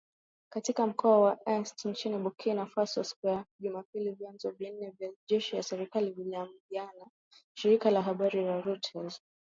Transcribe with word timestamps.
Katika 0.53 0.87
mkoa 0.87 1.19
wa 1.21 1.37
Est 1.49 1.85
nchini 1.85 2.17
Burkina 2.17 2.65
Faso 2.65 3.03
siku 3.03 3.27
ya 3.27 3.45
Jumapili 3.59 4.11
vyanzo 4.11 4.51
vine 4.51 4.89
vya 4.89 5.11
jeshi 5.27 5.55
la 5.55 5.63
serikali 5.63 6.11
vililiambia 6.11 6.91
shirika 7.57 7.91
la 7.91 8.01
habari 8.01 8.45
la 8.45 8.61
Reuters 8.61 9.21